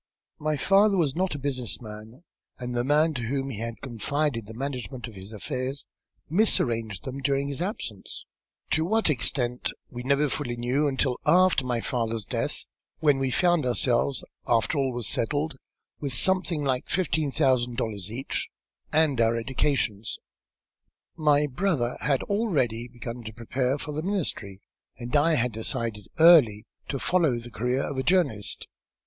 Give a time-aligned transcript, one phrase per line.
[0.39, 2.23] My father was not a business man,
[2.57, 5.85] and the man to whom he had confided the management of his affairs
[6.27, 8.25] misarranged them during his absence,
[8.71, 12.65] to what extent we never fully knew until after my father's death,
[12.97, 15.57] when we found ourselves, after all was settled,
[15.99, 18.49] with something like fifteen thousand dollars each,
[18.91, 20.17] and our educations.
[21.15, 24.61] My brother had already begun to prepare for the ministry,
[24.97, 28.67] and I had decided early to follow the career of a journalist."